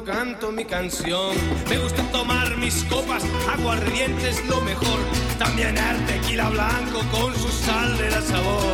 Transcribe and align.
canto 0.00 0.50
mi 0.50 0.64
canción. 0.64 1.36
Me 1.68 1.76
gusta 1.76 2.02
tomar 2.10 2.56
mis 2.56 2.82
copas, 2.84 3.22
aguardientes 3.52 4.44
lo 4.46 4.60
mejor. 4.62 4.98
También 5.38 5.76
el 5.76 6.06
tequila 6.06 6.48
blanco 6.48 7.00
con 7.10 7.34
su 7.36 7.48
sal 7.48 7.98
de 7.98 8.10
la 8.10 8.22
sabor. 8.22 8.71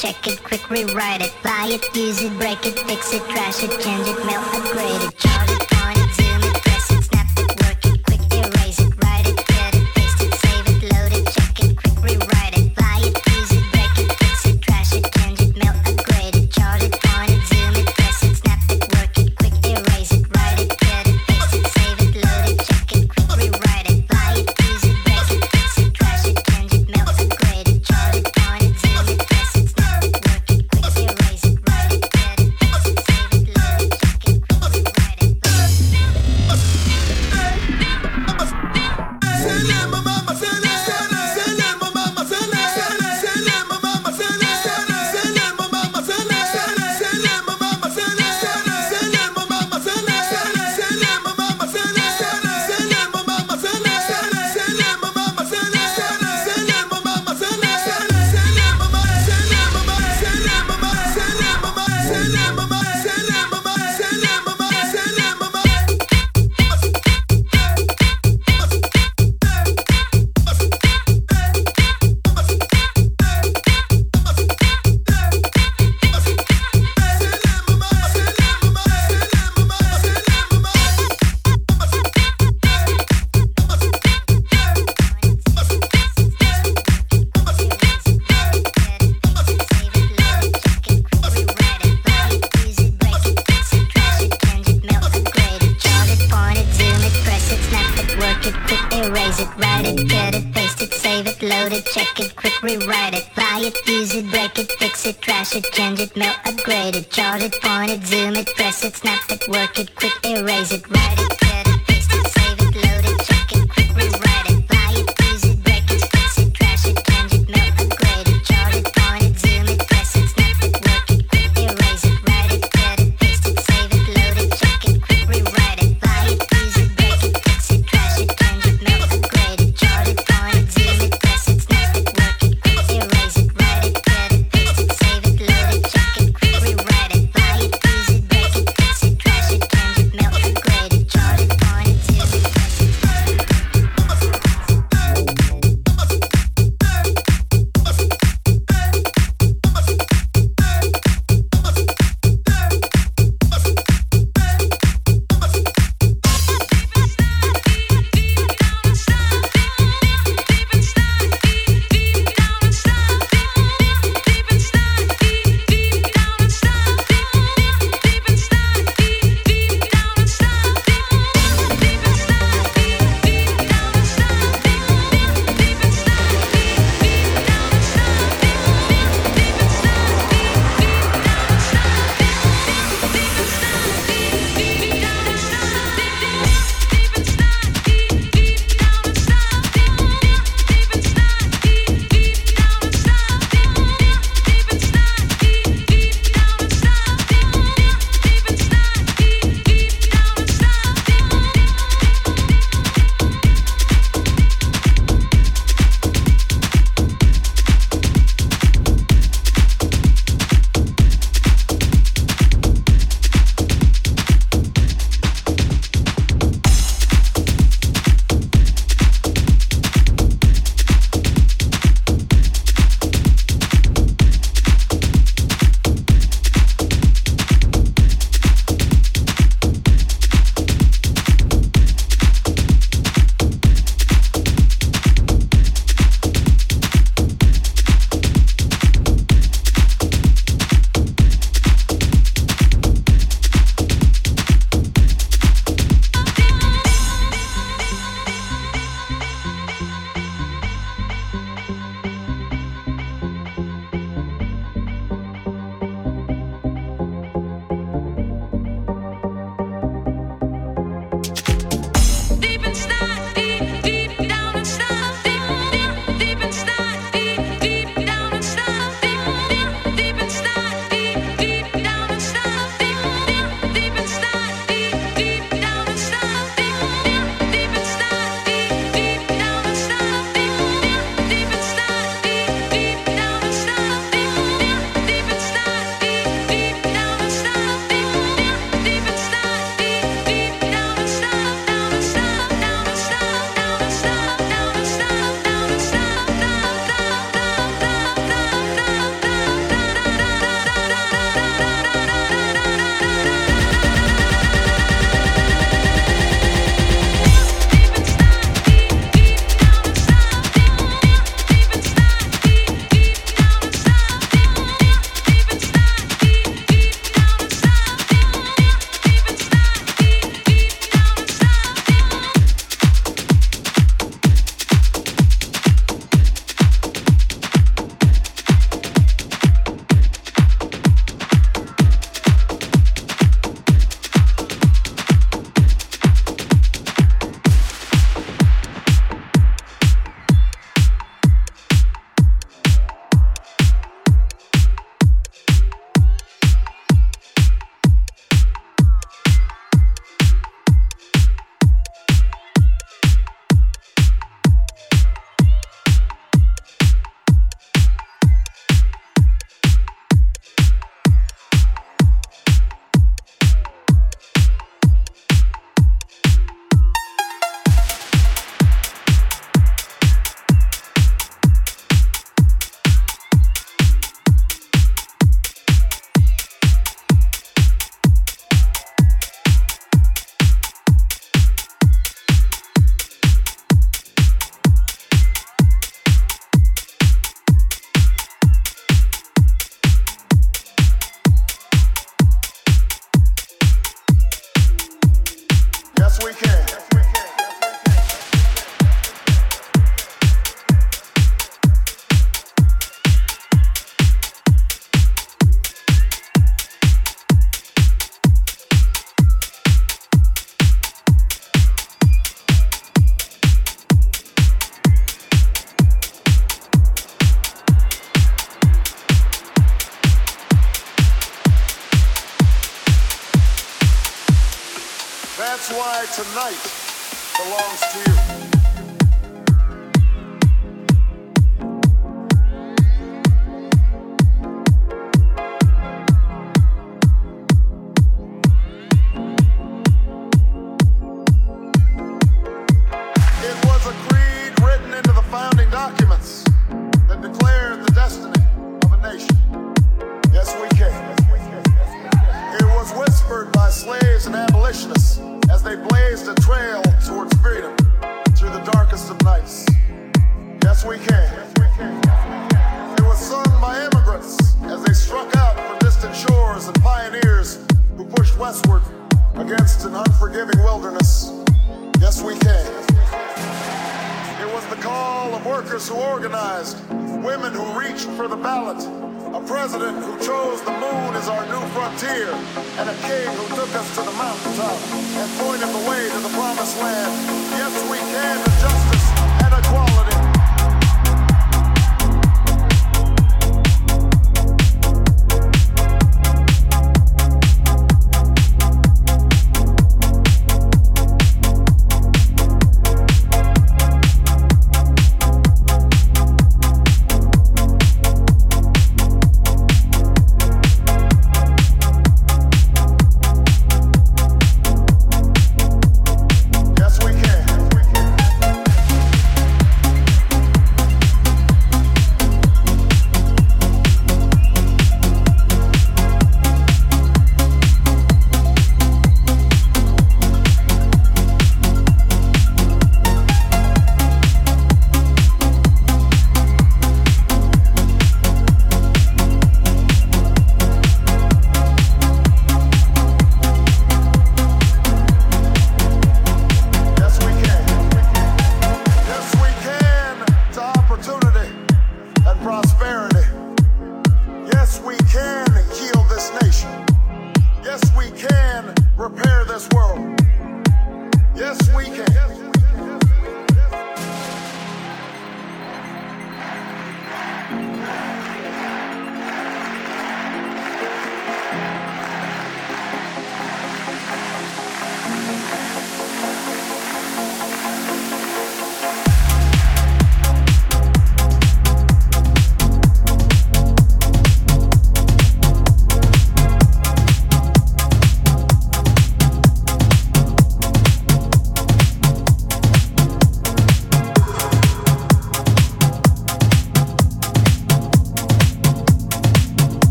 Check 0.00 0.28
it, 0.28 0.42
quick 0.44 0.70
rewrite 0.70 1.22
it, 1.22 1.32
buy 1.42 1.66
it, 1.68 1.82
use 1.96 2.22
it, 2.22 2.32
break 2.38 2.64
it, 2.64 2.78
fix 2.86 3.12
it, 3.12 3.22
trash 3.30 3.64
it, 3.64 3.70
change 3.80 4.06
it, 4.06 4.16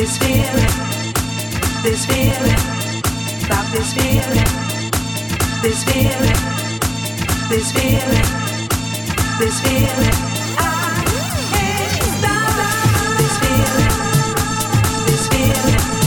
this 0.00 0.16
feeling, 0.16 0.74
this 1.82 2.06
feeling, 2.06 2.64
about 3.44 3.70
this 3.70 3.92
feeling, 3.92 4.50
this 5.60 5.84
feeling, 5.84 6.40
this 7.50 7.70
feeling, 7.70 8.28
this 9.38 9.60
feeling. 9.60 10.18
Ah, 10.56 10.96
I 10.96 11.64
this 13.18 13.36
feeling, 13.42 15.04
this 15.06 15.28
feeling. 15.28 15.99